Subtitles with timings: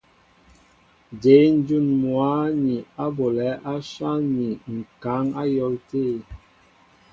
[1.21, 2.29] Jě ǹjún mwǎ
[2.63, 6.05] ni á bolɛ̌ áshán ni ŋ̀kaŋ á yɔ̌l tê?